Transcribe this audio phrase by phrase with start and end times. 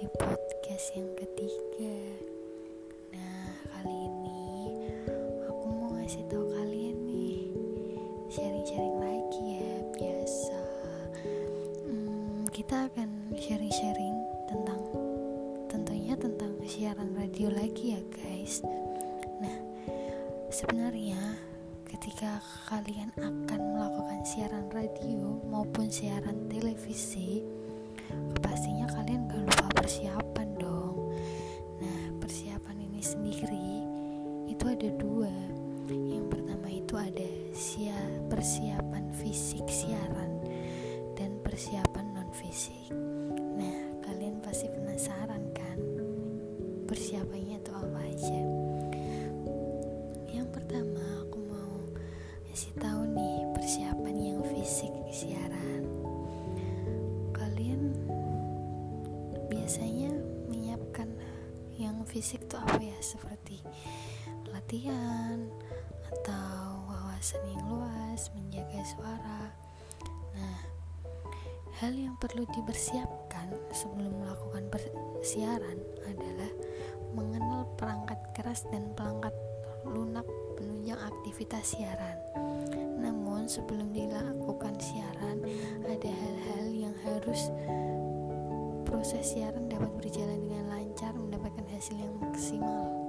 [0.00, 1.92] Di podcast yang ketiga.
[3.12, 4.48] Nah, kali ini
[5.44, 7.52] aku mau ngasih tahu kalian nih
[8.32, 10.60] sharing-sharing lagi ya biasa.
[11.84, 14.16] Hmm, kita akan sharing-sharing
[14.48, 14.80] tentang
[15.68, 18.64] tentunya tentang siaran radio lagi ya guys.
[19.44, 19.58] Nah,
[20.48, 21.20] sebenarnya
[21.84, 22.40] ketika
[22.72, 27.44] kalian akan melakukan siaran radio maupun siaran televisi
[28.40, 28.69] pastinya
[41.60, 42.88] persiapan non fisik
[43.60, 45.76] nah kalian pasti penasaran kan?
[46.88, 48.40] Persiapannya itu apa aja?
[50.32, 51.04] Yang pertama
[52.48, 55.84] kasih tahu nih persiapan yang fisik siaran.
[57.36, 57.92] Kalian
[59.52, 60.16] biasanya
[60.48, 61.12] menyiapkan
[61.76, 62.96] yang fisik tuh apa ya?
[63.04, 63.60] Seperti
[64.48, 65.44] latihan
[66.08, 69.59] atau wawasan yang luas menjaga suara
[71.80, 74.68] hal yang perlu dipersiapkan sebelum melakukan
[75.24, 76.52] siaran adalah
[77.16, 79.32] mengenal perangkat keras dan perangkat
[79.88, 80.28] lunak
[80.60, 82.20] penunjang aktivitas siaran
[83.00, 85.40] namun sebelum dilakukan siaran
[85.88, 87.48] ada hal-hal yang harus
[88.84, 92.99] proses siaran dapat berjalan dengan lancar mendapatkan hasil yang maksimal.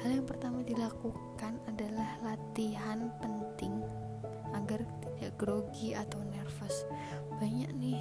[0.00, 3.84] Hal yang pertama dilakukan adalah latihan penting
[4.56, 6.88] agar tidak grogi atau nervous.
[7.36, 8.00] Banyak nih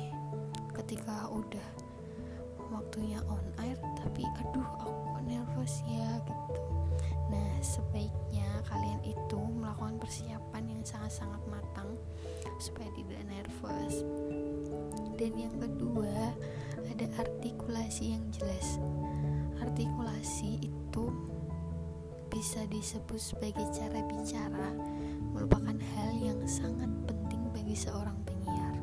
[0.79, 1.67] ketika udah
[2.71, 6.63] waktunya on air tapi aduh aku nervous ya gitu.
[7.27, 11.99] Nah sebaiknya kalian itu melakukan persiapan yang sangat-sangat matang
[12.63, 14.07] supaya tidak nervous.
[15.19, 16.31] Dan yang kedua
[16.79, 18.79] ada artikulasi yang jelas.
[19.59, 21.28] Artikulasi itu
[22.39, 24.71] bisa disebut sebagai cara bicara
[25.35, 28.79] merupakan hal yang sangat penting bagi seorang penyiar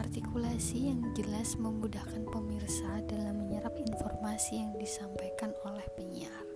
[0.00, 6.46] Artikulasi yang jelas memudahkan pemirsa dalam menyerap informasi yang disampaikan oleh penyiar.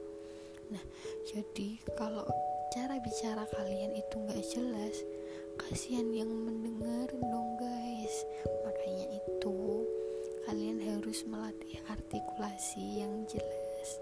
[0.73, 0.81] Nah,
[1.29, 2.25] jadi kalau
[2.73, 4.97] cara bicara kalian itu nggak jelas,
[5.61, 8.17] kasihan yang mendengar dong guys.
[8.65, 9.85] Makanya itu
[10.49, 14.01] kalian harus melatih artikulasi yang jelas.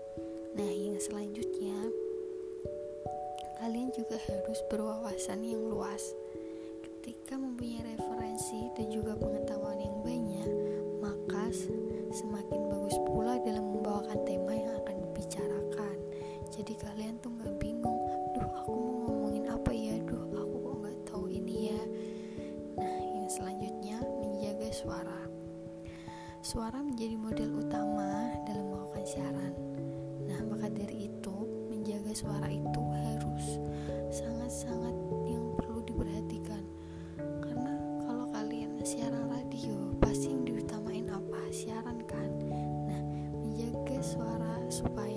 [4.51, 6.03] Harus berwawasan yang luas
[6.83, 10.51] Ketika mempunyai referensi dan juga pengetahuan yang banyak,
[10.99, 11.55] maka
[12.11, 15.97] semakin bagus pula dalam membawakan tema yang akan dibicarakan.
[16.51, 18.03] Jadi kalian tuh nggak bingung,
[18.35, 21.83] duh aku mau ngomongin apa ya, duh aku kok nggak tahu ini ya.
[22.83, 25.21] Nah, yang selanjutnya menjaga suara.
[26.43, 29.55] Suara menjadi model utama dalam melakukan siaran.
[30.27, 31.40] Nah, maka dari itu
[32.11, 33.47] menjaga suara itu harus
[34.11, 34.97] sangat-sangat
[35.31, 36.59] yang perlu diperhatikan.
[38.81, 41.39] Siaran radio pasti yang diutamain apa?
[41.55, 42.27] Siaran kan?
[42.91, 43.03] Nah
[43.39, 45.10] menjaga suara supaya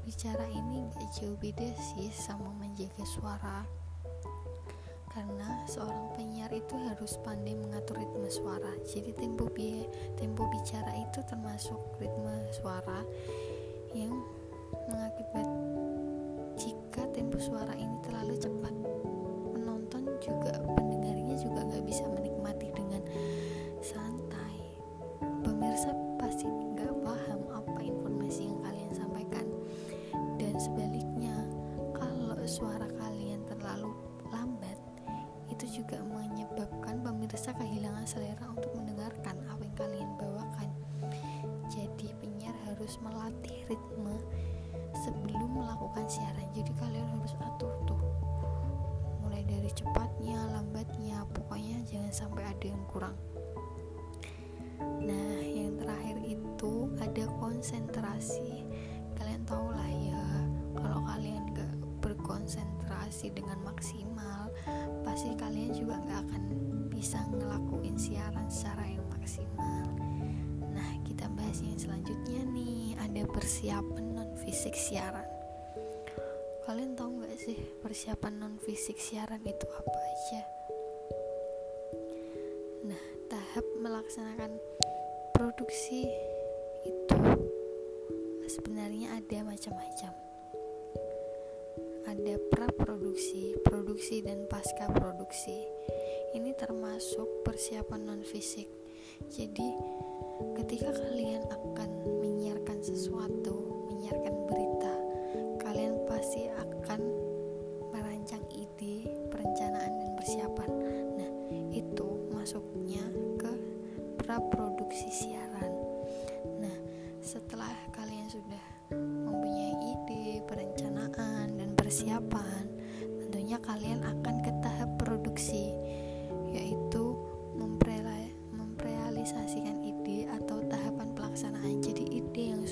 [0.00, 3.58] bicara ini gak jauh beda sih sama menjaga suara.
[5.12, 8.72] Karena seorang penyiar itu harus pandai mengatur ritme suara.
[8.84, 9.86] Jadi tempo bi
[10.20, 13.00] tempo bicara itu termasuk ritme suara
[13.96, 14.12] yang
[14.92, 15.48] mengakibat
[16.56, 18.65] jika tempo suara ini terlalu cepat
[38.06, 40.70] selera untuk mendengarkan apa yang kalian bawakan.
[41.66, 44.14] Jadi penyiar harus melatih ritme
[45.02, 46.46] sebelum melakukan siaran.
[46.54, 47.98] Jadi kalian harus atur tuh.
[49.26, 53.18] Mulai dari cepatnya lambatnya pokoknya jangan sampai ada yang kurang.
[55.02, 58.70] Nah, yang terakhir itu ada konsentrasi.
[59.18, 60.24] Kalian tahu lah ya,
[60.78, 61.74] kalau kalian gak
[62.06, 64.46] berkonsentrasi dengan maksimal,
[65.02, 66.42] pasti kalian juga gak akan
[66.96, 69.84] bisa ngelakuin siaran secara yang maksimal.
[70.72, 75.28] Nah kita bahas yang selanjutnya nih ada persiapan non fisik siaran.
[76.64, 80.42] Kalian tahu nggak sih persiapan non fisik siaran itu apa aja?
[82.88, 84.56] Nah tahap melaksanakan
[85.36, 86.08] produksi
[86.80, 87.20] itu
[88.48, 90.12] sebenarnya ada macam-macam.
[92.08, 95.60] Ada pra produksi, produksi dan pasca produksi
[96.36, 98.68] ini termasuk persiapan non fisik.
[99.32, 99.72] Jadi
[100.60, 100.92] ketika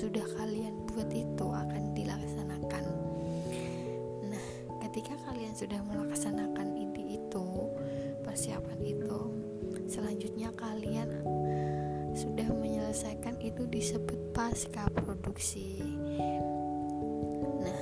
[0.05, 2.85] sudah kalian buat itu akan dilaksanakan.
[4.29, 4.47] Nah,
[4.85, 7.45] ketika kalian sudah melaksanakan ide itu,
[8.21, 9.17] persiapan itu,
[9.89, 11.09] selanjutnya kalian
[12.13, 15.81] sudah menyelesaikan itu disebut pasca produksi.
[17.65, 17.81] Nah,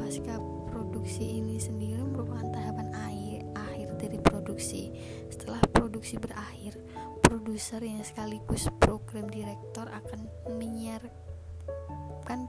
[0.00, 0.40] pasca
[0.72, 4.88] produksi ini sendiri merupakan tahapan akhir akhir dari produksi.
[5.28, 6.80] Setelah produksi berakhir,
[7.20, 11.25] produser yang sekaligus program direktor akan menyiarkan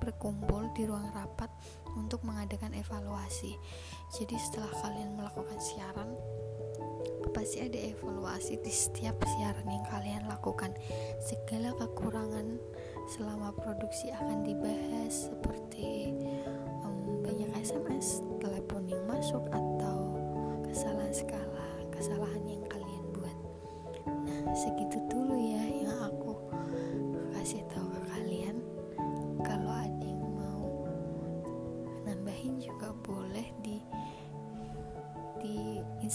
[0.07, 1.51] berkumpul di ruang rapat
[1.99, 3.59] untuk mengadakan evaluasi.
[4.15, 6.15] Jadi setelah kalian melakukan siaran,
[7.35, 10.71] pasti ada evaluasi di setiap siaran yang kalian lakukan.
[11.19, 12.55] Segala kekurangan
[13.11, 16.15] selama produksi akan dibahas seperti
[16.87, 20.15] um, banyak SMS, telepon yang masuk atau
[20.71, 23.37] kesalahan skala, kesalahan yang kalian buat.
[24.07, 25.66] Nah, segitu dulu ya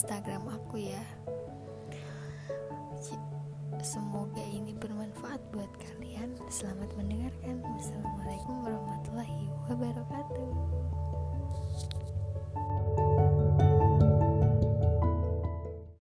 [0.02, 0.98] Instagram aku ya.
[3.86, 6.34] Semoga ini bermanfaat buat kalian.
[6.50, 7.62] Selamat mendengarkan.
[7.62, 10.50] Wassalamualaikum warahmatullahi wabarakatuh.